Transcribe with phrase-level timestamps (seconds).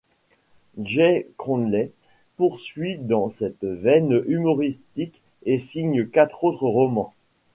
[0.81, 1.91] Jay Cronley
[2.35, 7.13] poursuit dans cette veine humoristique et signe quatre autres romans.